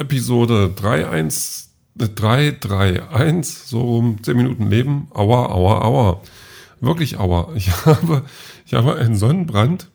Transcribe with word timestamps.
Episode 0.00 0.74
3.1, 0.76 1.66
3.3.1, 1.98 3.66
so 3.66 3.98
um 3.98 4.22
10 4.22 4.36
Minuten 4.36 4.70
Leben. 4.70 5.08
Aua, 5.12 5.46
aua, 5.46 5.82
aua. 5.82 6.22
Wirklich 6.80 7.18
aua. 7.18 7.52
Ich 7.54 7.70
habe, 7.84 8.24
ich 8.64 8.74
habe 8.74 8.96
einen 8.96 9.14
Sonnenbrand, 9.14 9.88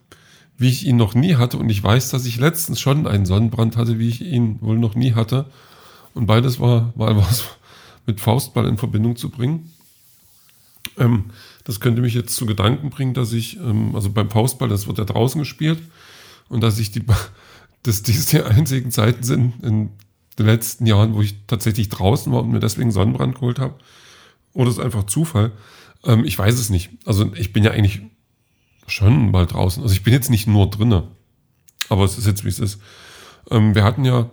wie 0.58 0.70
ich 0.70 0.86
ihn 0.86 0.98
noch 0.98 1.16
nie 1.16 1.36
hatte. 1.36 1.58
Und 1.58 1.70
ich 1.70 1.84
weiß, 1.84 2.12
dass 2.12 2.26
ich 2.26 2.38
letztens 2.38 2.80
schon 2.80 3.08
einen 3.08 3.26
Sonnenbrand 3.26 3.78
hatte, 3.78 3.98
wie 3.98 4.08
ich 4.08 4.22
ihn 4.22 4.62
wohl 4.62 4.78
noch 4.78 4.94
nie 4.94 5.14
hatte. 5.16 5.48
Und 6.14 6.28
beides 6.28 6.60
war 6.60 6.94
mal 6.96 7.18
was 7.18 7.44
mit 8.06 8.22
Faustball 8.22 8.68
in 8.68 8.78
Verbindung 8.78 9.16
zu 9.16 9.30
bringen. 9.30 9.72
Ähm, 10.98 11.32
das 11.64 11.80
könnte 11.80 12.02
mich 12.02 12.14
jetzt 12.14 12.36
zu 12.36 12.46
Gedanken 12.46 12.92
bringen, 12.92 13.16
dass 13.16 13.34
ich, 13.34 13.58
ähm, 13.58 13.96
also 13.96 14.12
beim 14.12 14.30
Faustball, 14.30 14.70
das 14.70 14.86
wird 14.86 15.00
ja 15.00 15.04
draußen 15.06 15.40
gespielt, 15.40 15.80
und 16.48 16.62
dass 16.62 16.78
ich 16.78 16.92
die, 16.92 17.04
dass 17.84 18.04
dies 18.04 18.28
die 18.28 18.42
einzigen 18.42 18.92
Zeiten 18.92 19.24
sind 19.24 19.64
in 19.64 19.90
den 20.38 20.46
letzten 20.46 20.86
Jahren, 20.86 21.16
wo 21.16 21.22
ich 21.22 21.36
tatsächlich 21.48 21.90
draußen 21.90 22.32
war 22.32 22.44
und 22.44 22.52
mir 22.52 22.60
deswegen 22.60 22.92
Sonnenbrand 22.92 23.36
geholt 23.36 23.60
habe. 23.60 23.76
Oder 24.54 24.70
ist 24.70 24.80
einfach 24.80 25.06
Zufall? 25.06 25.52
Ähm, 26.04 26.26
ich 26.26 26.38
weiß 26.38 26.56
es 26.56 26.70
nicht. 26.70 26.92
Also 27.06 27.32
ich 27.36 27.54
bin 27.54 27.64
ja 27.64 27.72
eigentlich 27.72 28.02
schon 28.88 29.32
mal 29.32 29.46
draußen. 29.46 29.82
Also 29.82 29.94
ich 29.94 30.04
bin 30.04 30.14
jetzt 30.14 30.30
nicht 30.30 30.48
nur 30.48 30.70
drinne. 30.70 31.08
Aber 31.90 32.04
es 32.04 32.18
ist 32.18 32.28
jetzt, 32.28 32.44
wie 32.44 32.50
es 32.50 32.60
ist. 32.60 32.80
Ähm, 33.50 33.76
wir 33.76 33.84
hatten 33.84 34.06
ja 34.06 34.30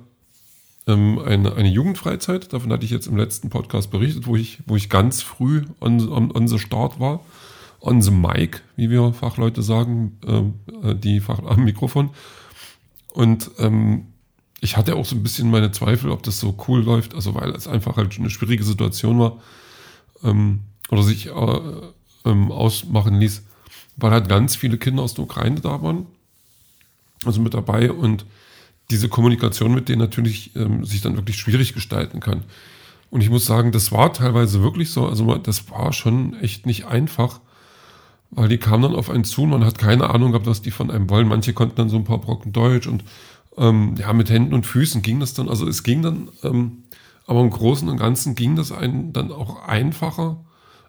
ähm, 0.87 1.19
eine, 1.19 1.55
eine 1.55 1.69
Jugendfreizeit, 1.69 2.53
davon 2.53 2.73
hatte 2.73 2.85
ich 2.85 2.91
jetzt 2.91 3.07
im 3.07 3.17
letzten 3.17 3.51
Podcast 3.51 3.91
berichtet, 3.91 4.27
wo 4.27 4.37
ich, 4.37 4.61
wo 4.67 4.77
ich 4.77 4.89
ganz 4.89 5.23
früh 5.23 5.63
on, 5.81 6.09
on, 6.09 6.33
on 6.33 6.49
the 6.49 6.59
Start 6.59 6.99
war. 6.99 7.21
On 7.81 8.01
the 8.01 8.13
mic, 8.13 8.63
wie 8.77 8.91
wir 8.91 9.13
Fachleute 9.13 9.61
sagen, 9.63 10.19
äh, 10.25 10.91
äh 10.91 10.95
die 10.95 11.21
Fach 11.21 11.41
am 11.43 11.65
Mikrofon. 11.65 12.11
Und 13.13 13.51
ähm, 13.59 14.12
ich 14.63 14.77
hatte 14.77 14.95
auch 14.95 15.05
so 15.05 15.17
ein 15.17 15.25
bisschen 15.25 15.51
meine 15.51 15.73
Zweifel, 15.73 16.11
ob 16.11 16.23
das 16.23 16.39
so 16.39 16.57
cool 16.69 16.83
läuft, 16.83 17.15
also 17.15 17.35
weil 17.35 17.51
es 17.51 17.67
einfach 17.67 17.97
halt 17.97 18.17
eine 18.19 18.31
schwierige 18.31 18.63
Situation 18.63 19.19
war 19.19 19.39
ähm, 20.23 20.61
oder 20.89 21.03
sich 21.03 21.27
äh, 21.27 21.61
ähm, 22.25 22.53
ausmachen 22.53 23.19
ließ, 23.19 23.43
weil 23.97 24.13
halt 24.13 24.29
ganz 24.29 24.55
viele 24.55 24.79
Kinder 24.79 25.03
aus 25.03 25.15
der 25.15 25.25
Ukraine 25.25 25.61
da 25.61 25.83
waren, 25.83 26.07
also 27.25 27.41
mit 27.41 27.55
dabei 27.55 27.91
und 27.91 28.25
diese 28.91 29.09
Kommunikation 29.09 29.75
mit 29.75 29.89
denen 29.89 30.01
natürlich 30.01 30.55
ähm, 30.55 30.85
sich 30.85 31.01
dann 31.01 31.17
wirklich 31.17 31.37
schwierig 31.39 31.75
gestalten 31.75 32.21
kann. 32.21 32.45
Und 33.11 33.21
ich 33.21 33.31
muss 33.31 33.45
sagen, 33.45 33.73
das 33.73 33.91
war 33.91 34.13
teilweise 34.13 34.63
wirklich 34.63 34.91
so, 34.91 35.07
also 35.09 35.37
das 35.39 35.71
war 35.71 35.93
schon 35.93 36.35
echt 36.35 36.67
nicht 36.67 36.87
einfach, 36.87 37.41
weil 38.31 38.49
die 38.49 38.59
kamen 38.59 38.85
dann 38.85 38.95
auf 38.95 39.11
einen 39.11 39.25
zu 39.25 39.43
und 39.43 39.51
man 39.51 39.65
hat 39.65 39.77
keine 39.77 40.11
Ahnung 40.11 40.31
gehabt, 40.31 40.47
was 40.47 40.63
die 40.63 40.71
von 40.71 40.91
einem 40.91 41.11
wollen. 41.11 41.27
Manche 41.27 41.53
konnten 41.53 41.75
dann 41.75 41.89
so 41.89 41.97
ein 41.97 42.05
paar 42.05 42.19
Brocken 42.19 42.53
Deutsch 42.53 42.87
und 42.87 43.03
ähm, 43.57 43.95
ja, 43.99 44.13
mit 44.13 44.31
Händen 44.31 44.55
und 44.55 44.67
Füßen 44.67 45.03
ging 45.03 45.21
das 45.21 45.35
dann, 45.35 45.49
also 45.49 45.67
es 45.67 45.83
ging 45.83 46.03
dann, 46.03 46.29
ähm, 46.43 46.85
aber 47.27 47.41
im 47.41 47.51
Großen 47.51 47.89
und 47.89 47.97
Ganzen 47.99 48.35
ging 48.35 48.57
das 48.57 48.73
einen 48.73 49.13
dann 49.13 49.31
auch 49.31 49.67
einfacher, 49.67 50.39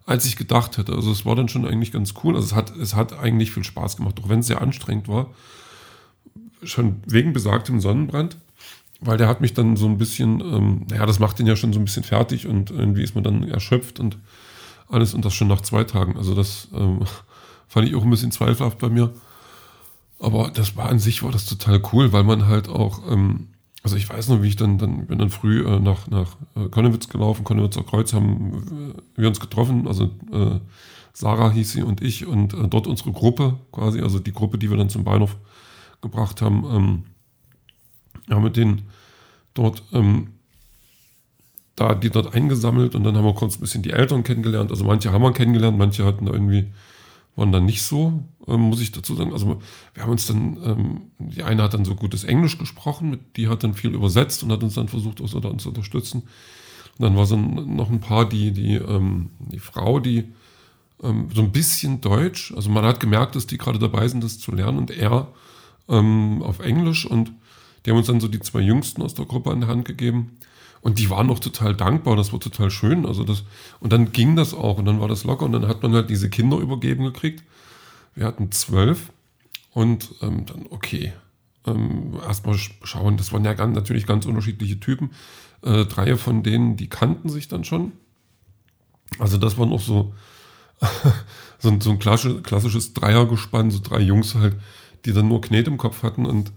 als 0.05 0.25
ich 0.25 0.35
gedacht 0.35 0.77
hätte. 0.77 0.93
Also 0.93 1.11
es 1.11 1.25
war 1.25 1.35
dann 1.35 1.49
schon 1.49 1.65
eigentlich 1.65 1.91
ganz 1.91 2.13
cool. 2.23 2.35
Also 2.35 2.47
es 2.47 2.55
hat, 2.55 2.75
es 2.75 2.95
hat 2.95 3.17
eigentlich 3.17 3.51
viel 3.51 3.63
Spaß 3.63 3.97
gemacht, 3.97 4.19
auch 4.21 4.29
wenn 4.29 4.39
es 4.39 4.47
sehr 4.47 4.61
anstrengend 4.61 5.07
war. 5.07 5.27
Schon 6.63 7.01
wegen 7.05 7.33
besagtem 7.33 7.79
Sonnenbrand, 7.79 8.37
weil 8.99 9.17
der 9.17 9.27
hat 9.27 9.41
mich 9.41 9.53
dann 9.53 9.75
so 9.75 9.85
ein 9.85 9.97
bisschen, 9.97 10.41
ähm, 10.41 10.85
naja, 10.89 11.05
das 11.05 11.19
macht 11.19 11.39
den 11.39 11.47
ja 11.47 11.55
schon 11.55 11.73
so 11.73 11.79
ein 11.79 11.85
bisschen 11.85 12.03
fertig 12.03 12.47
und 12.47 12.71
irgendwie 12.71 13.03
ist 13.03 13.15
man 13.15 13.23
dann 13.23 13.47
erschöpft 13.47 13.99
und 13.99 14.17
alles 14.87 15.13
und 15.13 15.25
das 15.25 15.33
schon 15.33 15.47
nach 15.47 15.61
zwei 15.61 15.83
Tagen. 15.83 16.17
Also 16.17 16.33
das 16.35 16.69
ähm, 16.73 17.01
fand 17.67 17.87
ich 17.87 17.95
auch 17.95 18.03
ein 18.03 18.09
bisschen 18.09 18.31
zweifelhaft 18.31 18.79
bei 18.79 18.89
mir. 18.89 19.13
Aber 20.23 20.51
das 20.53 20.77
war 20.77 20.87
an 20.87 20.99
sich 20.99 21.21
war 21.21 21.31
das 21.31 21.45
total 21.45 21.81
cool, 21.91 22.13
weil 22.13 22.23
man 22.23 22.47
halt 22.47 22.69
auch, 22.69 23.01
ähm, 23.11 23.49
also 23.83 23.97
ich 23.97 24.09
weiß 24.09 24.29
noch, 24.29 24.41
wie 24.41 24.47
ich 24.47 24.55
dann, 24.55 24.77
dann 24.77 25.05
bin 25.05 25.19
dann 25.19 25.29
früh 25.29 25.65
äh, 25.67 25.79
nach, 25.81 26.07
nach 26.07 26.37
äh, 26.55 26.69
Konnewitz 26.69 27.09
gelaufen, 27.09 27.43
Konnewitzer 27.43 27.83
Kreuz 27.83 28.13
haben 28.13 28.95
äh, 29.17 29.21
wir 29.21 29.27
uns 29.27 29.41
getroffen, 29.41 29.85
also 29.85 30.05
äh, 30.31 30.61
Sarah 31.11 31.51
hieß 31.51 31.73
sie 31.73 31.83
und 31.83 32.01
ich 32.01 32.25
und 32.25 32.53
äh, 32.53 32.69
dort 32.69 32.87
unsere 32.87 33.11
Gruppe 33.11 33.59
quasi, 33.73 33.99
also 33.99 34.17
die 34.19 34.31
Gruppe, 34.31 34.57
die 34.57 34.69
wir 34.69 34.77
dann 34.77 34.87
zum 34.87 35.03
Bahnhof 35.03 35.35
gebracht 36.01 36.41
haben, 36.41 36.63
ähm, 36.71 37.03
ja, 38.29 38.39
mit 38.39 38.55
denen 38.55 38.83
dort, 39.53 39.83
ähm, 39.91 40.29
da, 41.75 41.95
die 41.95 42.09
dort 42.09 42.33
eingesammelt 42.33 42.95
und 42.95 43.03
dann 43.03 43.17
haben 43.17 43.25
wir 43.25 43.33
kurz 43.33 43.57
ein 43.57 43.61
bisschen 43.61 43.83
die 43.83 43.91
Eltern 43.91 44.23
kennengelernt. 44.23 44.71
Also 44.71 44.85
manche 44.85 45.11
haben 45.11 45.21
wir 45.21 45.33
kennengelernt, 45.33 45.77
manche 45.77 46.05
hatten 46.05 46.27
da 46.27 46.31
irgendwie 46.31 46.71
waren 47.35 47.51
dann 47.51 47.65
nicht 47.65 47.81
so, 47.81 48.23
ähm, 48.47 48.61
muss 48.61 48.81
ich 48.81 48.91
dazu 48.91 49.15
sagen. 49.15 49.33
Also 49.33 49.61
wir 49.93 50.03
haben 50.03 50.11
uns 50.11 50.27
dann, 50.27 50.57
ähm, 50.63 51.01
die 51.17 51.43
eine 51.43 51.63
hat 51.63 51.73
dann 51.73 51.85
so 51.85 51.95
gutes 51.95 52.23
Englisch 52.23 52.57
gesprochen, 52.57 53.19
die 53.35 53.47
hat 53.47 53.63
dann 53.63 53.73
viel 53.73 53.93
übersetzt 53.93 54.43
und 54.43 54.51
hat 54.51 54.63
uns 54.63 54.75
dann 54.75 54.87
versucht, 54.87 55.19
uns, 55.21 55.33
uns 55.33 55.63
zu 55.63 55.69
unterstützen. 55.69 56.23
Und 56.97 57.03
dann 57.03 57.15
war 57.15 57.25
so 57.25 57.35
noch 57.37 57.89
ein 57.89 57.99
paar, 57.99 58.27
die, 58.27 58.51
die, 58.51 58.75
ähm, 58.75 59.31
die 59.39 59.59
Frau, 59.59 59.99
die 59.99 60.25
ähm, 61.01 61.29
so 61.33 61.41
ein 61.41 61.51
bisschen 61.51 62.01
Deutsch, 62.01 62.53
also 62.55 62.69
man 62.69 62.85
hat 62.85 62.99
gemerkt, 62.99 63.35
dass 63.35 63.47
die 63.47 63.57
gerade 63.57 63.79
dabei 63.79 64.07
sind, 64.07 64.23
das 64.23 64.39
zu 64.39 64.51
lernen 64.51 64.77
und 64.77 64.91
er 64.91 65.27
ähm, 65.89 66.43
auf 66.43 66.59
Englisch 66.59 67.05
und 67.05 67.31
die 67.85 67.91
haben 67.91 67.97
uns 67.97 68.07
dann 68.07 68.21
so 68.21 68.27
die 68.27 68.39
zwei 68.39 68.61
Jüngsten 68.61 69.01
aus 69.01 69.13
der 69.13 69.25
Gruppe 69.25 69.51
an 69.51 69.61
die 69.61 69.67
Hand 69.67 69.85
gegeben. 69.85 70.37
Und 70.83 70.99
die 70.99 71.09
waren 71.09 71.29
auch 71.29 71.39
total 71.39 71.73
dankbar, 71.73 72.17
das 72.17 72.33
war 72.33 72.41
total 72.41 72.69
schön. 72.69 73.05
Also 73.05 73.23
das, 73.23 73.43
und 73.79 73.93
dann 73.93 74.11
ging 74.11 74.35
das 74.35 74.53
auch 74.53 74.77
und 74.77 74.83
dann 74.83 74.99
war 74.99 75.07
das 75.07 75.23
locker 75.23 75.45
und 75.45 75.53
dann 75.53 75.69
hat 75.69 75.81
man 75.81 75.93
halt 75.93 76.09
diese 76.09 76.29
Kinder 76.29 76.57
übergeben 76.57 77.05
gekriegt. 77.05 77.41
Wir 78.15 78.25
hatten 78.25 78.51
zwölf 78.51 79.13
und 79.71 80.13
ähm, 80.21 80.45
dann, 80.45 80.65
okay, 80.69 81.13
ähm, 81.65 82.19
erstmal 82.27 82.57
schauen, 82.57 83.15
das 83.15 83.31
waren 83.31 83.45
ja 83.45 83.53
ganz, 83.53 83.73
natürlich 83.73 84.05
ganz 84.05 84.25
unterschiedliche 84.25 84.77
Typen. 84.77 85.11
Äh, 85.61 85.85
drei 85.85 86.17
von 86.17 86.43
denen, 86.43 86.75
die 86.75 86.89
kannten 86.89 87.29
sich 87.29 87.47
dann 87.47 87.63
schon. 87.63 87.93
Also 89.19 89.37
das 89.37 89.57
war 89.57 89.65
noch 89.65 89.79
so, 89.79 90.13
so, 91.59 91.69
ein, 91.69 91.79
so 91.79 91.91
ein 91.91 91.99
klassisches, 91.99 92.43
klassisches 92.43 92.93
Dreiergespann, 92.93 93.71
so 93.71 93.79
drei 93.81 94.01
Jungs 94.01 94.35
halt, 94.35 94.57
die 95.05 95.13
dann 95.13 95.29
nur 95.29 95.39
Knet 95.39 95.69
im 95.69 95.77
Kopf 95.77 96.03
hatten 96.03 96.25
und 96.25 96.51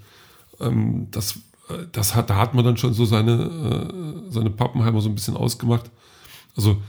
ähm, 0.59 1.13
das 1.13 1.39
das 1.93 2.15
hat, 2.15 2.31
da 2.31 2.37
hat 2.37 2.55
man 2.55 2.65
dann 2.65 2.77
schon 2.77 2.95
so 2.95 3.05
seine, 3.05 3.33
äh, 3.33 4.31
seine 4.31 4.51
Pappenheimer 4.51 5.01
so 5.01 5.09
ein 5.09 5.15
bisschen 5.15 5.37
ausgemacht. 5.37 5.91
Also, 6.57 6.81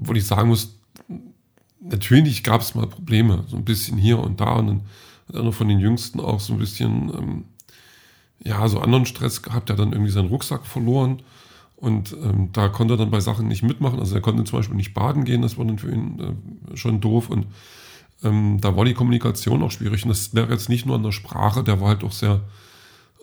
obwohl 0.00 0.16
ich 0.16 0.26
sagen 0.26 0.48
muss, 0.48 0.78
natürlich 1.80 2.42
gab 2.42 2.60
es 2.60 2.74
mal 2.74 2.86
Probleme, 2.86 3.44
so 3.48 3.56
ein 3.56 3.64
bisschen 3.64 3.98
hier 3.98 4.18
und 4.18 4.40
da. 4.40 4.54
Und 4.54 4.66
dann 4.66 4.80
hat 5.28 5.36
einer 5.36 5.52
von 5.52 5.68
den 5.68 5.80
Jüngsten 5.80 6.20
auch 6.20 6.40
so 6.40 6.52
ein 6.52 6.58
bisschen, 6.58 7.12
ähm, 7.14 7.44
ja, 8.44 8.66
so 8.68 8.80
anderen 8.80 9.06
Stress 9.06 9.42
gehabt. 9.42 9.68
Der 9.68 9.76
hat 9.76 9.80
dann 9.80 9.92
irgendwie 9.92 10.12
seinen 10.12 10.28
Rucksack 10.28 10.66
verloren. 10.66 11.22
Und 11.76 12.12
ähm, 12.22 12.50
da 12.52 12.68
konnte 12.68 12.94
er 12.94 12.98
dann 12.98 13.10
bei 13.10 13.20
Sachen 13.20 13.48
nicht 13.48 13.62
mitmachen. 13.62 13.98
Also 13.98 14.14
er 14.14 14.22
konnte 14.22 14.44
zum 14.44 14.58
Beispiel 14.58 14.76
nicht 14.76 14.94
baden 14.94 15.24
gehen, 15.24 15.42
das 15.42 15.58
war 15.58 15.64
dann 15.64 15.78
für 15.78 15.90
ihn 15.90 16.18
äh, 16.72 16.76
schon 16.76 17.00
doof. 17.00 17.28
Und 17.28 17.46
ähm, 18.22 18.58
da 18.60 18.76
war 18.76 18.84
die 18.84 18.94
Kommunikation 18.94 19.62
auch 19.62 19.70
schwierig. 19.70 20.04
Und 20.04 20.08
das 20.08 20.34
wäre 20.34 20.50
jetzt 20.50 20.68
nicht 20.68 20.86
nur 20.86 20.96
an 20.96 21.02
der 21.02 21.12
Sprache, 21.12 21.64
der 21.64 21.80
war 21.80 21.88
halt 21.88 22.04
auch 22.04 22.12
sehr, 22.12 22.40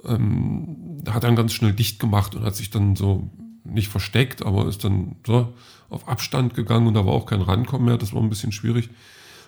ähm, 0.05 1.03
hat 1.07 1.23
dann 1.23 1.35
ganz 1.35 1.53
schnell 1.53 1.73
dicht 1.73 1.99
gemacht 1.99 2.35
und 2.35 2.43
hat 2.43 2.55
sich 2.55 2.69
dann 2.69 2.95
so 2.95 3.29
nicht 3.63 3.87
versteckt, 3.87 4.45
aber 4.45 4.67
ist 4.67 4.83
dann 4.83 5.15
so 5.25 5.53
auf 5.89 6.07
Abstand 6.07 6.53
gegangen 6.53 6.87
und 6.87 6.95
da 6.95 7.05
war 7.05 7.13
auch 7.13 7.25
kein 7.25 7.41
Rankommen 7.41 7.85
mehr. 7.85 7.97
Das 7.97 8.13
war 8.13 8.21
ein 8.21 8.29
bisschen 8.29 8.51
schwierig. 8.51 8.89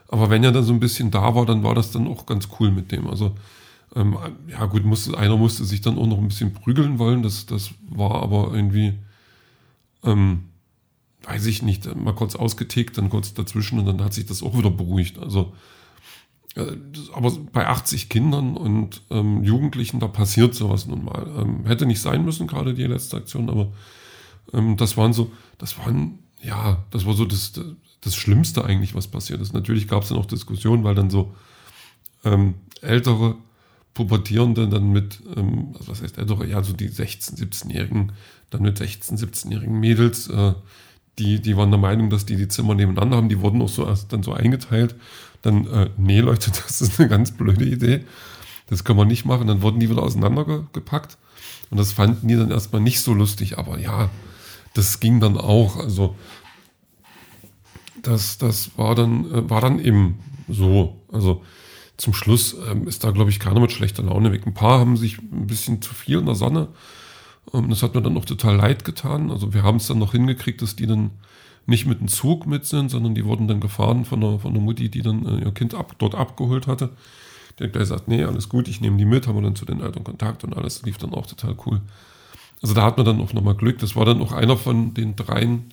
Aber 0.07 0.29
wenn 0.29 0.43
er 0.43 0.51
dann 0.51 0.63
so 0.63 0.73
ein 0.73 0.79
bisschen 0.79 1.11
da 1.11 1.35
war, 1.35 1.45
dann 1.45 1.63
war 1.63 1.73
das 1.73 1.91
dann 1.91 2.07
auch 2.07 2.25
ganz 2.25 2.47
cool 2.59 2.71
mit 2.71 2.91
dem. 2.91 3.07
Also 3.07 3.35
ähm, 3.95 4.17
ja 4.47 4.65
gut, 4.65 4.85
musste, 4.85 5.17
einer 5.17 5.37
musste 5.37 5.65
sich 5.65 5.81
dann 5.81 5.97
auch 5.97 6.07
noch 6.07 6.17
ein 6.17 6.27
bisschen 6.27 6.53
prügeln 6.53 6.99
wollen. 6.99 7.23
Das, 7.23 7.45
das 7.45 7.71
war 7.89 8.21
aber 8.21 8.51
irgendwie, 8.53 8.93
ähm, 10.03 10.45
weiß 11.23 11.45
ich 11.47 11.61
nicht, 11.63 11.93
mal 11.95 12.13
kurz 12.13 12.35
ausgetickt, 12.35 12.97
dann 12.97 13.09
kurz 13.09 13.33
dazwischen 13.33 13.79
und 13.79 13.85
dann 13.85 14.03
hat 14.03 14.13
sich 14.13 14.25
das 14.25 14.43
auch 14.43 14.57
wieder 14.57 14.69
beruhigt. 14.69 15.17
Also 15.17 15.53
aber 17.13 17.31
bei 17.51 17.67
80 17.67 18.07
Kindern 18.09 18.55
und 18.55 19.01
ähm, 19.09 19.43
Jugendlichen, 19.43 19.99
da 19.99 20.07
passiert 20.07 20.55
sowas 20.55 20.87
nun 20.87 21.03
mal. 21.03 21.27
Ähm, 21.37 21.65
hätte 21.65 21.85
nicht 21.85 22.01
sein 22.01 22.23
müssen, 22.23 22.47
gerade 22.47 22.73
die 22.73 22.83
letzte 22.83 23.17
Aktion, 23.17 23.49
aber 23.49 23.73
ähm, 24.53 24.77
das 24.77 24.95
waren 24.95 25.11
so, 25.11 25.31
das 25.57 25.77
waren, 25.77 26.19
ja, 26.41 26.85
das 26.91 27.05
war 27.05 27.13
so 27.13 27.25
das, 27.25 27.53
das 28.01 28.15
Schlimmste 28.15 28.63
eigentlich, 28.63 28.95
was 28.95 29.07
passiert 29.07 29.41
ist. 29.41 29.53
Natürlich 29.53 29.87
gab 29.87 30.03
es 30.03 30.09
dann 30.09 30.17
auch 30.17 30.25
Diskussionen, 30.25 30.85
weil 30.85 30.95
dann 30.95 31.09
so 31.09 31.35
ähm, 32.23 32.55
ältere 32.81 33.35
Pubertierende 33.93 34.67
dann 34.67 34.91
mit, 34.91 35.21
also 35.35 35.87
was 35.87 36.01
heißt 36.01 36.17
ältere, 36.17 36.47
ja, 36.47 36.61
so 36.63 36.73
die 36.73 36.89
16-, 36.89 37.37
17-Jährigen, 37.37 38.11
dann 38.49 38.61
mit 38.61 38.79
16-, 38.79 39.17
17-jährigen 39.17 39.79
Mädels, 39.79 40.27
äh, 40.27 40.53
die, 41.19 41.41
die 41.41 41.55
waren 41.55 41.71
der 41.71 41.79
Meinung, 41.79 42.09
dass 42.09 42.25
die 42.25 42.35
die 42.35 42.47
Zimmer 42.47 42.75
nebeneinander 42.75 43.17
haben, 43.17 43.29
die 43.29 43.41
wurden 43.41 43.61
auch 43.61 43.69
so 43.69 43.85
erst 43.85 44.11
dann 44.11 44.23
so 44.23 44.33
eingeteilt 44.33 44.95
dann, 45.45 45.67
äh, 45.67 45.89
nee, 45.97 46.19
Leute, 46.19 46.51
das 46.65 46.81
ist 46.81 46.99
eine 46.99 47.07
ganz 47.07 47.31
blöde 47.31 47.65
Idee. 47.65 48.03
Das 48.67 48.83
können 48.83 48.97
wir 48.97 49.05
nicht 49.05 49.25
machen. 49.25 49.47
Dann 49.47 49.61
wurden 49.61 49.79
die 49.79 49.89
wieder 49.89 50.01
auseinandergepackt. 50.01 51.17
Und 51.69 51.77
das 51.77 51.93
fanden 51.93 52.27
die 52.27 52.35
dann 52.35 52.51
erstmal 52.51 52.81
nicht 52.81 52.99
so 52.99 53.13
lustig. 53.13 53.57
Aber 53.57 53.77
ja, 53.77 54.09
das 54.73 54.99
ging 54.99 55.19
dann 55.19 55.37
auch. 55.37 55.77
Also, 55.77 56.15
das, 58.01 58.37
das 58.37 58.77
war 58.77 58.95
dann, 58.95 59.31
äh, 59.31 59.49
war 59.49 59.61
dann 59.61 59.79
eben 59.79 60.19
so. 60.49 60.99
Also, 61.11 61.43
zum 61.97 62.13
Schluss 62.13 62.55
ähm, 62.69 62.87
ist 62.87 63.03
da, 63.03 63.11
glaube 63.11 63.29
ich, 63.29 63.39
keiner 63.39 63.59
mit 63.59 63.71
schlechter 63.71 64.03
Laune 64.03 64.31
weg. 64.31 64.45
Ein 64.45 64.53
paar 64.53 64.79
haben 64.79 64.97
sich 64.97 65.19
ein 65.19 65.47
bisschen 65.47 65.81
zu 65.81 65.93
viel 65.93 66.19
in 66.19 66.25
der 66.25 66.35
Sonne 66.35 66.67
das 67.51 67.83
hat 67.83 67.95
mir 67.95 68.01
dann 68.01 68.17
auch 68.17 68.25
total 68.25 68.55
leid 68.55 68.85
getan. 68.85 69.31
Also 69.31 69.53
wir 69.53 69.63
haben 69.63 69.77
es 69.77 69.87
dann 69.87 69.99
noch 69.99 70.11
hingekriegt, 70.11 70.61
dass 70.61 70.75
die 70.75 70.87
dann 70.87 71.11
nicht 71.65 71.85
mit 71.85 71.99
dem 71.99 72.07
Zug 72.07 72.45
mit 72.45 72.65
sind, 72.65 72.89
sondern 72.89 73.15
die 73.15 73.25
wurden 73.25 73.47
dann 73.47 73.59
gefahren 73.59 74.05
von 74.05 74.21
der, 74.21 74.39
von 74.39 74.53
der 74.53 74.61
Mutti, 74.61 74.89
die 74.89 75.01
dann 75.01 75.25
äh, 75.25 75.45
ihr 75.45 75.51
Kind 75.51 75.73
ab, 75.73 75.95
dort 75.97 76.15
abgeholt 76.15 76.67
hatte. 76.67 76.89
Die 77.57 77.63
hat 77.63 77.71
gleich 77.71 77.83
gesagt, 77.83 78.07
nee, 78.07 78.23
alles 78.23 78.49
gut, 78.49 78.67
ich 78.67 78.81
nehme 78.81 78.97
die 78.97 79.05
mit, 79.05 79.27
haben 79.27 79.35
wir 79.35 79.41
dann 79.41 79.55
zu 79.55 79.65
den 79.65 79.81
Eltern 79.81 80.03
Kontakt 80.03 80.43
und 80.43 80.55
alles 80.55 80.83
lief 80.83 80.97
dann 80.97 81.13
auch 81.13 81.25
total 81.25 81.55
cool. 81.65 81.81
Also 82.61 82.73
da 82.73 82.83
hat 82.83 82.97
man 82.97 83.05
dann 83.05 83.21
auch 83.21 83.33
nochmal 83.33 83.55
Glück. 83.55 83.79
Das 83.79 83.95
war 83.95 84.05
dann 84.05 84.21
auch 84.21 84.31
einer 84.31 84.57
von 84.57 84.93
den 84.93 85.15
dreien, 85.15 85.71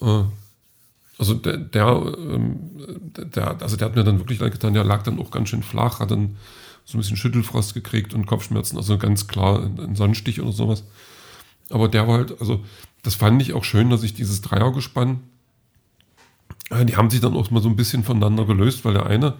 äh, 0.00 0.22
also 1.16 1.34
der, 1.34 1.58
der, 1.58 2.14
ähm, 2.18 2.56
der, 3.16 3.62
also 3.62 3.76
der 3.76 3.88
hat 3.88 3.96
mir 3.96 4.04
dann 4.04 4.18
wirklich 4.18 4.40
leid 4.40 4.52
getan, 4.52 4.74
der 4.74 4.84
lag 4.84 5.02
dann 5.04 5.20
auch 5.20 5.30
ganz 5.30 5.48
schön 5.48 5.62
flach, 5.62 6.00
hat 6.00 6.10
dann 6.10 6.36
so 6.84 6.96
ein 6.96 7.00
bisschen 7.00 7.16
Schüttelfrost 7.16 7.74
gekriegt 7.74 8.14
und 8.14 8.26
Kopfschmerzen, 8.26 8.76
also 8.76 8.98
ganz 8.98 9.26
klar 9.26 9.70
ein 9.78 9.96
Sonnenstich 9.96 10.40
oder 10.40 10.52
sowas. 10.52 10.84
Aber 11.70 11.88
der 11.88 12.06
war 12.06 12.18
halt, 12.18 12.40
also 12.40 12.62
das 13.02 13.14
fand 13.14 13.40
ich 13.40 13.52
auch 13.54 13.64
schön, 13.64 13.90
dass 13.90 14.02
ich 14.02 14.14
dieses 14.14 14.42
Dreiergespann, 14.42 15.20
äh, 16.70 16.84
die 16.84 16.96
haben 16.96 17.10
sich 17.10 17.20
dann 17.20 17.34
auch 17.34 17.50
mal 17.50 17.62
so 17.62 17.68
ein 17.68 17.76
bisschen 17.76 18.04
voneinander 18.04 18.44
gelöst, 18.44 18.84
weil 18.84 18.94
der 18.94 19.06
eine, 19.06 19.34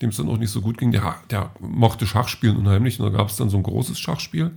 dem 0.00 0.10
es 0.10 0.16
dann 0.16 0.28
auch 0.28 0.38
nicht 0.38 0.50
so 0.50 0.60
gut 0.60 0.78
ging, 0.78 0.92
der, 0.92 1.16
der 1.30 1.50
mochte 1.60 2.06
Schachspielen 2.06 2.56
unheimlich. 2.56 3.00
Und 3.00 3.10
da 3.10 3.16
gab 3.16 3.28
es 3.28 3.36
dann 3.36 3.50
so 3.50 3.56
ein 3.56 3.62
großes 3.62 3.98
Schachspiel, 3.98 4.52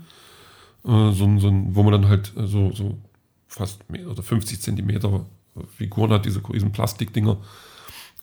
äh, 0.86 1.12
so, 1.12 1.40
so 1.40 1.52
wo 1.70 1.84
man 1.84 1.94
dann 1.94 2.08
halt 2.08 2.34
äh, 2.38 2.48
so, 2.48 2.72
so 2.74 2.98
fast 3.48 3.82
oder 4.10 4.24
50 4.24 4.62
Zentimeter 4.62 5.26
Figuren 5.76 6.12
hat, 6.12 6.26
diese 6.26 6.42
riesen 6.50 6.72
Plastikdinger. 6.72 7.38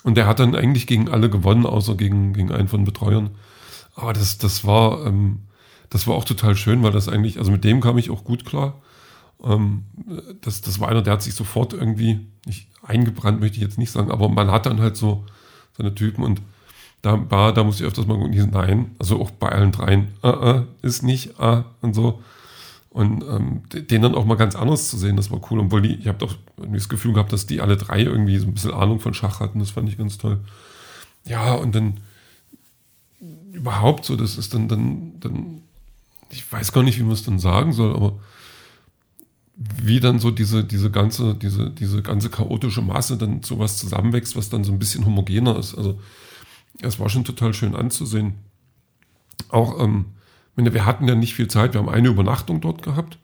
Und 0.04 0.16
der 0.16 0.26
hat 0.26 0.38
dann 0.38 0.54
eigentlich 0.54 0.86
gegen 0.86 1.08
alle 1.08 1.28
gewonnen, 1.28 1.66
außer 1.66 1.96
gegen, 1.96 2.32
gegen 2.32 2.52
einen 2.52 2.68
von 2.68 2.84
Betreuern. 2.84 3.30
Aber 3.98 4.12
das, 4.12 4.38
das 4.38 4.64
war, 4.64 5.04
ähm, 5.06 5.40
das 5.90 6.06
war 6.06 6.14
auch 6.14 6.24
total 6.24 6.54
schön, 6.54 6.82
weil 6.84 6.92
das 6.92 7.08
eigentlich, 7.08 7.38
also 7.38 7.50
mit 7.50 7.64
dem 7.64 7.80
kam 7.80 7.98
ich 7.98 8.10
auch 8.10 8.22
gut 8.22 8.44
klar. 8.44 8.80
Ähm, 9.42 9.84
das, 10.40 10.60
das 10.60 10.78
war 10.78 10.88
einer, 10.88 11.02
der 11.02 11.14
hat 11.14 11.22
sich 11.22 11.34
sofort 11.34 11.72
irgendwie, 11.72 12.20
nicht 12.46 12.68
eingebrannt 12.82 13.40
möchte 13.40 13.56
ich 13.56 13.62
jetzt 13.62 13.76
nicht 13.76 13.90
sagen, 13.90 14.12
aber 14.12 14.28
man 14.28 14.52
hat 14.52 14.66
dann 14.66 14.80
halt 14.80 14.96
so 14.96 15.24
seine 15.76 15.94
Typen 15.96 16.22
und 16.22 16.40
da 17.02 17.28
war, 17.30 17.52
da 17.52 17.64
musste 17.64 17.82
ich 17.82 17.88
öfters 17.88 18.06
mal 18.06 18.18
gucken, 18.18 18.50
nein, 18.52 18.94
also 19.00 19.20
auch 19.20 19.32
bei 19.32 19.48
allen 19.48 19.72
dreien, 19.72 20.08
äh, 20.22 20.28
äh, 20.28 20.62
ist 20.82 21.02
nicht, 21.02 21.38
äh, 21.40 21.62
und 21.80 21.94
so. 21.94 22.22
Und 22.90 23.22
ähm, 23.24 23.62
den 23.72 24.02
dann 24.02 24.14
auch 24.14 24.24
mal 24.24 24.36
ganz 24.36 24.56
anders 24.56 24.88
zu 24.88 24.96
sehen, 24.96 25.16
das 25.16 25.30
war 25.30 25.40
cool. 25.50 25.60
Obwohl 25.60 25.82
die, 25.82 25.94
ich 25.94 26.08
habe 26.08 26.18
doch 26.18 26.36
irgendwie 26.56 26.78
das 26.78 26.88
Gefühl 26.88 27.12
gehabt, 27.12 27.32
dass 27.32 27.46
die 27.46 27.60
alle 27.60 27.76
drei 27.76 28.00
irgendwie 28.00 28.38
so 28.38 28.46
ein 28.46 28.54
bisschen 28.54 28.72
Ahnung 28.72 28.98
von 28.98 29.14
Schach 29.14 29.40
hatten. 29.40 29.58
Das 29.60 29.70
fand 29.70 29.88
ich 29.88 29.98
ganz 29.98 30.18
toll. 30.18 30.40
Ja, 31.24 31.54
und 31.54 31.74
dann 31.74 31.98
überhaupt 33.52 34.04
so, 34.04 34.16
das 34.16 34.38
ist 34.38 34.54
dann, 34.54 34.68
dann, 34.68 35.20
dann, 35.20 35.62
ich 36.30 36.50
weiß 36.50 36.72
gar 36.72 36.82
nicht, 36.82 36.98
wie 36.98 37.02
man 37.02 37.12
es 37.12 37.24
dann 37.24 37.38
sagen 37.38 37.72
soll, 37.72 37.94
aber 37.94 38.18
wie 39.54 39.98
dann 39.98 40.20
so 40.20 40.30
diese, 40.30 40.62
diese 40.62 40.90
ganze, 40.90 41.34
diese, 41.34 41.70
diese 41.70 42.02
ganze 42.02 42.30
chaotische 42.30 42.82
Masse 42.82 43.16
dann 43.16 43.42
sowas 43.42 43.76
zusammenwächst, 43.78 44.36
was 44.36 44.50
dann 44.50 44.62
so 44.62 44.70
ein 44.70 44.78
bisschen 44.78 45.04
homogener 45.04 45.58
ist. 45.58 45.74
Also 45.74 45.98
es 46.80 47.00
war 47.00 47.08
schon 47.08 47.24
total 47.24 47.54
schön 47.54 47.74
anzusehen. 47.74 48.34
Auch, 49.48 49.82
ähm, 49.82 50.06
wir 50.54 50.86
hatten 50.86 51.08
ja 51.08 51.14
nicht 51.14 51.34
viel 51.34 51.48
Zeit, 51.48 51.74
wir 51.74 51.80
haben 51.80 51.88
eine 51.88 52.08
Übernachtung 52.08 52.60
dort 52.60 52.82
gehabt 52.82 53.18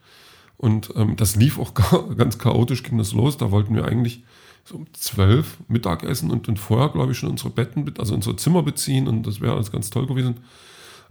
und 0.56 0.92
ähm, 0.96 1.16
das 1.16 1.36
lief 1.36 1.58
auch 1.58 1.74
ganz 2.16 2.38
chaotisch, 2.38 2.82
ging 2.82 2.98
das 2.98 3.12
los. 3.12 3.36
Da 3.36 3.52
wollten 3.52 3.74
wir 3.74 3.84
eigentlich 3.84 4.24
so 4.64 4.76
um 4.76 4.86
zwölf 4.94 5.58
Mittagessen 5.68 6.30
und, 6.30 6.48
und 6.48 6.58
vorher, 6.58 6.88
glaube 6.88 7.12
ich, 7.12 7.18
schon 7.18 7.30
unsere 7.30 7.50
Betten, 7.50 7.92
also 7.98 8.14
unsere 8.14 8.36
Zimmer 8.36 8.62
beziehen 8.62 9.08
und 9.08 9.26
das 9.26 9.40
wäre 9.40 9.54
alles 9.54 9.70
ganz 9.70 9.90
toll 9.90 10.06
gewesen. 10.06 10.36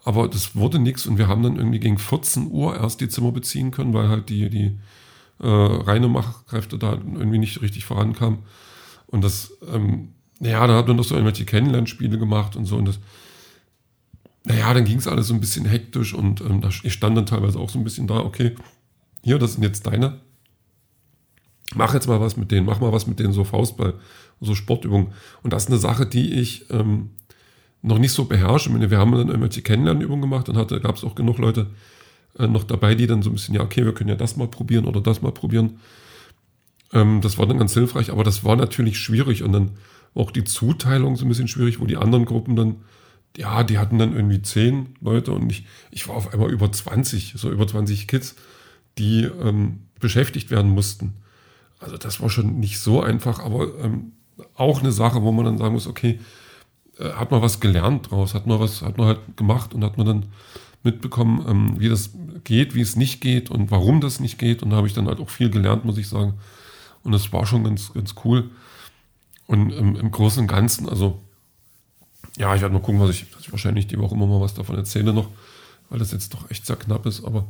Aber 0.04 0.28
das 0.28 0.56
wurde 0.56 0.80
nichts 0.80 1.06
und 1.06 1.18
wir 1.18 1.28
haben 1.28 1.44
dann 1.44 1.58
irgendwie 1.58 1.80
gegen 1.80 1.98
14 1.98 2.52
Uhr 2.52 2.76
erst 2.76 3.00
die 3.00 3.08
Zimmer 3.08 3.32
beziehen 3.32 3.72
können, 3.72 3.94
weil 3.94 4.10
halt 4.10 4.30
die, 4.30 4.50
die 4.50 4.78
äh, 5.40 5.48
reine 5.48 6.08
Machkräfte 6.08 6.78
da 6.78 6.94
irgendwie 6.94 7.38
nicht 7.38 7.62
richtig 7.62 7.86
vorankamen. 7.86 8.40
Und 9.08 9.24
das, 9.24 9.54
ähm, 9.72 10.10
naja, 10.40 10.66
da 10.68 10.76
hat 10.76 10.88
man 10.88 10.98
doch 10.98 11.04
so 11.04 11.16
irgendwelche 11.16 11.46
Kennenlernspiele 11.46 12.18
gemacht 12.18 12.56
und 12.56 12.66
so 12.66 12.76
und 12.76 12.88
das, 12.88 13.00
naja, 14.46 14.74
dann 14.74 14.84
ging 14.84 14.98
es 14.98 15.08
alles 15.08 15.28
so 15.28 15.34
ein 15.34 15.40
bisschen 15.40 15.66
hektisch 15.66 16.14
und 16.14 16.42
ähm, 16.42 16.62
ich 16.84 16.94
stand 16.94 17.16
dann 17.16 17.26
teilweise 17.26 17.60
auch 17.60 17.70
so 17.70 17.80
ein 17.80 17.84
bisschen 17.86 18.08
da, 18.08 18.18
okay, 18.18 18.56
hier, 19.22 19.40
das 19.40 19.54
sind 19.54 19.64
jetzt 19.64 19.88
deine 19.88 20.20
mach 21.76 21.94
jetzt 21.94 22.08
mal 22.08 22.20
was 22.20 22.38
mit 22.38 22.52
denen, 22.52 22.66
mach 22.66 22.80
mal 22.80 22.92
was 22.92 23.08
mit 23.08 23.20
denen, 23.20 23.34
so 23.34 23.44
Faustball, 23.44 23.96
so 24.42 24.56
Sportübungen. 24.56 25.14
Und 25.42 25.54
das 25.54 25.64
ist 25.64 25.70
eine 25.70 25.80
Sache, 25.80 26.06
die 26.06 26.34
ich 26.34 26.70
ähm, 26.70 27.12
noch 27.82 28.00
nicht 28.00 28.12
so 28.12 28.26
beherrsche. 28.26 28.70
Meine, 28.72 28.90
wir 28.90 28.98
haben 28.98 29.12
dann 29.12 29.28
irgendwelche 29.28 29.62
Kennenlernübungen 29.62 30.22
gemacht 30.22 30.50
und 30.50 30.56
da 30.56 30.80
gab 30.80 30.96
es 30.96 31.04
auch 31.04 31.16
genug 31.16 31.38
Leute 31.38 31.68
äh, 32.40 32.48
noch 32.48 32.64
dabei, 32.64 32.96
die 32.96 33.08
dann 33.08 33.22
so 33.22 33.30
ein 33.30 33.34
bisschen, 33.34 33.56
ja, 33.56 33.62
okay, 33.62 33.86
wir 33.86 33.94
können 33.94 34.10
ja 34.10 34.16
das 34.16 34.38
mal 34.38 34.48
probieren 34.48 34.86
oder 34.86 35.02
das 35.02 35.22
mal 35.22 35.32
probieren. 35.32 35.80
Ähm, 36.94 37.22
das 37.22 37.38
war 37.38 37.46
dann 37.46 37.60
ganz 37.60 37.74
hilfreich, 37.74 38.10
aber 38.12 38.24
das 38.24 38.44
war 38.44 38.56
natürlich 38.56 38.98
schwierig 38.98 39.44
und 39.44 39.52
dann 39.52 39.72
auch 40.16 40.32
die 40.32 40.44
Zuteilung 40.44 41.16
so 41.16 41.26
ein 41.26 41.30
bisschen 41.30 41.48
schwierig, 41.48 41.80
wo 41.80 41.86
die 41.86 41.98
anderen 41.98 42.26
Gruppen 42.26 42.56
dann, 42.56 42.76
ja, 43.36 43.64
die 43.64 43.78
hatten 43.80 43.98
dann 43.98 44.16
irgendwie 44.16 44.42
zehn 44.42 44.96
Leute 45.02 45.32
und 45.32 45.52
ich, 45.52 45.66
ich 45.92 46.08
war 46.08 46.16
auf 46.16 46.34
einmal 46.34 46.52
über 46.52 46.72
20, 46.72 47.34
so 47.36 47.52
über 47.52 47.68
20 47.68 48.08
Kids, 48.08 48.36
die 48.98 49.24
ähm, 49.24 49.88
beschäftigt 50.00 50.52
werden 50.52 50.72
mussten. 50.72 51.16
Also 51.84 51.98
das 51.98 52.22
war 52.22 52.30
schon 52.30 52.60
nicht 52.60 52.80
so 52.80 53.02
einfach, 53.02 53.40
aber 53.40 53.68
ähm, 53.80 54.14
auch 54.56 54.80
eine 54.80 54.92
Sache, 54.92 55.22
wo 55.22 55.32
man 55.32 55.46
dann 55.46 55.58
sagen 55.58 55.74
muss, 55.74 55.88
okay, 55.88 56.20
äh, 56.98 57.12
hat 57.12 57.32
man 57.32 57.42
was 57.42 57.60
gelernt 57.60 58.10
draus, 58.10 58.34
hat 58.34 58.48
man 58.48 58.60
was, 58.60 58.82
hat 58.82 58.98
man 58.98 59.08
halt 59.08 59.38
gemacht 59.38 59.74
und 59.74 59.84
hat 59.84 59.98
man 59.98 60.08
dann 60.08 60.26
mitbekommen, 60.84 61.46
ähm, 61.48 61.80
wie 61.80 61.90
das 61.90 62.12
geht, 62.44 62.76
wie 62.76 62.82
es 62.82 62.96
nicht 62.96 63.22
geht 63.22 63.50
und 63.50 63.72
warum 63.72 64.02
das 64.02 64.20
nicht 64.20 64.38
geht. 64.38 64.64
Und 64.64 64.70
da 64.70 64.78
habe 64.78 64.88
ich 64.88 64.94
dann 64.94 65.08
halt 65.08 65.20
auch 65.20 65.30
viel 65.30 65.50
gelernt, 65.50 65.86
muss 65.86 65.98
ich 65.98 66.08
sagen. 66.08 66.34
Und 67.04 67.12
das 67.12 67.32
war 67.34 67.46
schon 67.46 67.64
ganz, 67.64 67.94
ganz 67.94 68.16
cool. 68.24 68.50
Und 69.46 69.72
im, 69.72 69.96
im 69.96 70.12
Großen 70.12 70.42
und 70.42 70.48
Ganzen, 70.48 70.88
also 70.88 71.22
ja, 72.38 72.56
ich 72.56 72.62
werde 72.62 72.74
mal 72.74 72.82
gucken, 72.82 73.00
was 73.00 73.12
ich, 73.12 73.26
ich 73.40 73.52
wahrscheinlich 73.52 73.88
die 73.88 74.00
Woche 74.00 74.16
immer 74.16 74.26
mal 74.26 74.42
was 74.42 74.54
davon 74.54 74.76
erzähle 74.76 75.14
noch, 75.14 75.30
weil 75.90 76.00
das 76.00 76.12
jetzt 76.12 76.34
doch 76.34 76.50
echt 76.50 76.66
sehr 76.66 76.76
knapp 76.76 77.06
ist. 77.06 77.24
Aber 77.24 77.48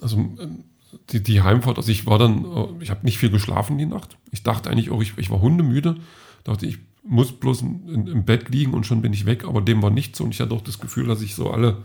also 0.00 0.16
ähm, 0.16 0.64
die, 1.10 1.22
die 1.22 1.42
Heimfahrt, 1.42 1.76
also 1.76 1.90
ich 1.90 2.06
war 2.06 2.18
dann, 2.18 2.44
äh, 2.44 2.66
ich 2.80 2.90
habe 2.90 3.04
nicht 3.04 3.18
viel 3.18 3.30
geschlafen 3.30 3.78
die 3.78 3.86
Nacht. 3.86 4.16
Ich 4.30 4.42
dachte 4.42 4.70
eigentlich 4.70 4.90
auch, 4.90 5.00
ich, 5.02 5.16
ich 5.18 5.30
war 5.30 5.40
hundemüde. 5.40 5.96
Dachte, 6.44 6.66
ich 6.66 6.78
muss 7.02 7.32
bloß 7.32 7.62
in, 7.62 8.06
im 8.06 8.24
Bett 8.24 8.48
liegen 8.48 8.74
und 8.74 8.86
schon 8.86 9.02
bin 9.02 9.12
ich 9.12 9.26
weg, 9.26 9.44
aber 9.44 9.60
dem 9.60 9.82
war 9.82 9.90
nicht 9.90 10.16
so. 10.16 10.24
Und 10.24 10.34
ich 10.34 10.40
hatte 10.40 10.54
auch 10.54 10.62
das 10.62 10.80
Gefühl, 10.80 11.06
dass 11.06 11.22
ich 11.22 11.34
so 11.34 11.50
alle 11.50 11.78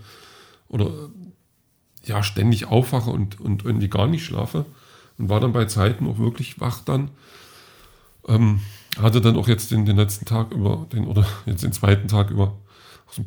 oder 0.68 0.92
ja 2.04 2.24
ständig 2.24 2.66
aufwache 2.66 3.10
und, 3.10 3.40
und 3.40 3.66
irgendwie 3.66 3.90
gar 3.90 4.08
nicht 4.08 4.26
schlafe. 4.26 4.66
Und 5.18 5.30
war 5.30 5.40
dann 5.40 5.54
bei 5.54 5.66
Zeiten 5.66 6.08
auch 6.08 6.18
wirklich 6.18 6.60
wach 6.60 6.82
dann. 6.82 7.10
Ähm, 8.28 8.62
hatte 9.00 9.22
dann 9.22 9.38
auch 9.38 9.48
jetzt 9.48 9.72
den, 9.72 9.86
den 9.86 9.96
letzten 9.96 10.26
Tag 10.26 10.52
über, 10.52 10.88
den, 10.92 11.08
oder 11.08 11.26
jetzt 11.46 11.64
den 11.64 11.72
zweiten 11.72 12.08
Tag 12.08 12.32
über 12.32 12.58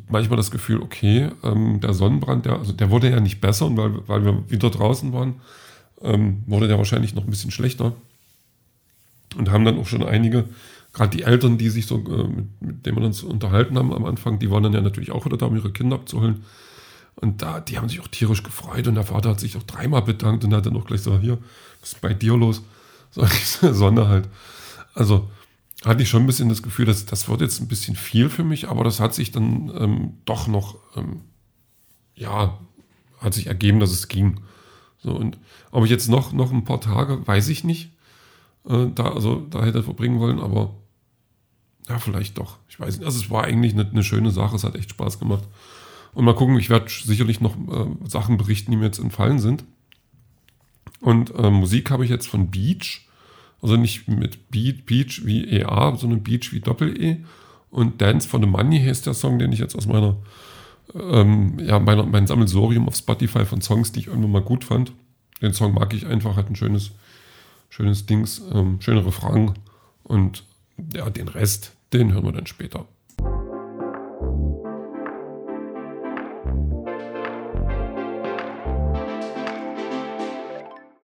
manchmal 0.09 0.37
das 0.37 0.51
Gefühl, 0.51 0.81
okay, 0.81 1.29
ähm, 1.41 1.79
der 1.79 1.93
Sonnenbrand, 1.93 2.45
der, 2.45 2.59
also 2.59 2.73
der 2.73 2.91
wurde 2.91 3.09
ja 3.09 3.19
nicht 3.19 3.41
besser, 3.41 3.75
weil, 3.75 4.07
weil 4.07 4.25
wir 4.25 4.49
wieder 4.51 4.69
draußen 4.69 5.13
waren 5.13 5.35
ähm, 6.01 6.43
wurde 6.47 6.67
der 6.67 6.77
wahrscheinlich 6.77 7.15
noch 7.15 7.23
ein 7.23 7.29
bisschen 7.29 7.51
schlechter. 7.51 7.93
Und 9.37 9.51
haben 9.51 9.65
dann 9.65 9.77
auch 9.77 9.85
schon 9.85 10.03
einige, 10.03 10.45
gerade 10.93 11.15
die 11.15 11.23
Eltern, 11.23 11.57
die 11.57 11.69
sich 11.69 11.85
so, 11.85 11.97
äh, 11.97 12.27
mit, 12.27 12.61
mit 12.61 12.85
denen 12.85 12.97
wir 12.97 13.05
uns 13.05 13.21
unterhalten 13.23 13.77
haben 13.77 13.93
am 13.93 14.05
Anfang, 14.05 14.39
die 14.39 14.49
waren 14.49 14.63
dann 14.63 14.73
ja 14.73 14.81
natürlich 14.81 15.11
auch 15.11 15.25
wieder 15.25 15.37
da, 15.37 15.45
um 15.45 15.55
ihre 15.55 15.71
Kinder 15.71 15.97
abzuholen. 15.97 16.43
Und 17.15 17.41
da, 17.41 17.59
die 17.59 17.77
haben 17.77 17.89
sich 17.89 17.99
auch 17.99 18.07
tierisch 18.07 18.43
gefreut 18.43 18.87
und 18.87 18.95
der 18.95 19.03
Vater 19.03 19.31
hat 19.31 19.39
sich 19.39 19.57
auch 19.57 19.63
dreimal 19.63 20.01
bedankt 20.01 20.43
und 20.45 20.53
hat 20.53 20.65
dann 20.65 20.77
auch 20.77 20.85
gleich 20.85 21.01
so, 21.01 21.19
hier, 21.19 21.37
was 21.81 21.93
ist 21.93 22.01
bei 22.01 22.13
dir 22.13 22.35
los? 22.35 22.61
So 23.11 23.25
diese 23.25 23.73
Sonne 23.73 24.07
halt. 24.07 24.29
Also 24.93 25.27
hatte 25.83 26.03
ich 26.03 26.09
schon 26.09 26.21
ein 26.21 26.27
bisschen 26.27 26.47
das 26.47 26.61
Gefühl, 26.61 26.85
dass 26.85 27.07
das 27.07 27.27
wird 27.27 27.41
jetzt 27.41 27.59
ein 27.59 27.67
bisschen 27.67 27.95
viel 27.95 28.29
für 28.29 28.43
mich, 28.43 28.67
aber 28.69 28.83
das 28.83 28.99
hat 28.99 29.15
sich 29.15 29.31
dann 29.31 29.71
ähm, 29.75 30.13
doch 30.25 30.47
noch, 30.47 30.75
ähm, 30.95 31.21
ja, 32.13 32.59
hat 33.19 33.33
sich 33.33 33.47
ergeben, 33.47 33.79
dass 33.79 33.89
es 33.89 34.09
ging. 34.09 34.41
So, 35.01 35.11
und 35.11 35.37
ob 35.71 35.85
ich 35.85 35.91
jetzt 35.91 36.09
noch, 36.09 36.33
noch 36.33 36.51
ein 36.51 36.65
paar 36.65 36.81
Tage, 36.81 37.25
weiß 37.25 37.49
ich 37.49 37.63
nicht, 37.63 37.91
äh, 38.67 38.87
da, 38.93 39.13
also, 39.13 39.45
da 39.49 39.63
hätte 39.63 39.83
verbringen 39.83 40.19
wollen, 40.19 40.39
aber 40.39 40.75
ja, 41.87 41.97
vielleicht 41.97 42.37
doch. 42.37 42.57
Ich 42.69 42.79
weiß 42.79 42.97
nicht. 42.97 43.05
Also 43.05 43.19
es 43.19 43.29
war 43.31 43.43
eigentlich 43.43 43.73
eine, 43.73 43.89
eine 43.89 44.03
schöne 44.03 44.31
Sache, 44.31 44.55
es 44.55 44.63
hat 44.63 44.75
echt 44.75 44.91
Spaß 44.91 45.19
gemacht. 45.19 45.43
Und 46.13 46.25
mal 46.25 46.35
gucken, 46.35 46.57
ich 46.59 46.69
werde 46.69 46.89
sicherlich 46.89 47.41
noch 47.41 47.55
äh, 47.55 48.07
Sachen 48.07 48.37
berichten, 48.37 48.71
die 48.71 48.77
mir 48.77 48.85
jetzt 48.85 48.99
entfallen 48.99 49.39
sind. 49.39 49.63
Und 51.01 51.33
äh, 51.35 51.49
Musik 51.49 51.89
habe 51.91 52.03
ich 52.03 52.11
jetzt 52.11 52.27
von 52.27 52.51
Beach, 52.51 53.07
also 53.61 53.75
nicht 53.75 54.07
mit 54.07 54.51
Beat, 54.51 54.85
Beach 54.85 55.21
wie 55.25 55.45
EA, 55.45 55.95
sondern 55.95 56.23
Beach 56.23 56.51
wie 56.51 56.59
Doppel-E. 56.59 57.23
Und 57.71 58.01
Dance 58.01 58.27
for 58.27 58.39
the 58.39 58.45
Money 58.45 58.79
heißt 58.79 59.05
der 59.05 59.13
Song, 59.13 59.39
den 59.39 59.51
ich 59.51 59.59
jetzt 59.59 59.75
aus 59.75 59.87
meiner 59.87 60.17
ähm, 60.93 61.59
ja, 61.59 61.79
mein, 61.79 62.09
mein 62.11 62.27
Sammelsorium 62.27 62.87
auf 62.87 62.95
Spotify 62.95 63.45
von 63.45 63.61
Songs, 63.61 63.91
die 63.91 64.01
ich 64.01 64.07
irgendwann 64.07 64.31
mal 64.31 64.41
gut 64.41 64.63
fand. 64.63 64.93
Den 65.41 65.53
Song 65.53 65.73
mag 65.73 65.93
ich 65.93 66.05
einfach, 66.05 66.35
hat 66.35 66.49
ein 66.49 66.55
schönes, 66.55 66.91
schönes 67.69 68.05
Dings, 68.05 68.41
ähm, 68.53 68.81
schöne 68.81 69.05
Refrain 69.05 69.53
und 70.03 70.43
ja, 70.93 71.09
den 71.09 71.27
Rest, 71.27 71.73
den 71.93 72.13
hören 72.13 72.25
wir 72.25 72.31
dann 72.31 72.47
später. 72.47 72.85